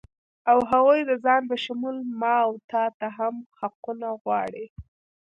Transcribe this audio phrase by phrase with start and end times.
[0.51, 4.65] او هغوی د ځان په شمول ما و تاته هم حقونه غواړي